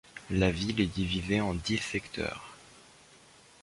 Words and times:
La 0.31 0.49
ville 0.49 0.81
est 0.81 0.87
divisée 0.87 1.41
en 1.41 1.53
dix 1.53 1.77
secteurs. 1.77 2.57